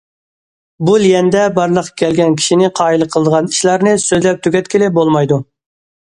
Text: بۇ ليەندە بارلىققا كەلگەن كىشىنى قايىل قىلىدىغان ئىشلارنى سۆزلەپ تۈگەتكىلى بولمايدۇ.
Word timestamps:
بۇ 0.85 0.93
ليەندە 1.01 1.41
بارلىققا 1.57 1.91
كەلگەن 2.01 2.33
كىشىنى 2.39 2.69
قايىل 2.79 3.05
قىلىدىغان 3.15 3.49
ئىشلارنى 3.51 3.93
سۆزلەپ 4.05 4.41
تۈگەتكىلى 4.47 4.89
بولمايدۇ. 4.97 5.39